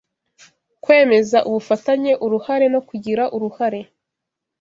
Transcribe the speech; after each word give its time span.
kwemeza 0.83 1.37
ubufatanye 1.49 2.13
uruhare 2.25 2.65
no 2.73 2.81
kugira 2.89 3.23
uruhare 3.35 3.81